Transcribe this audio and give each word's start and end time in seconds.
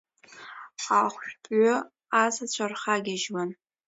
Ахәшәтәҩы 0.99 1.75
ҟазацәа 2.09 2.65
рхагьежьуан. 2.71 3.49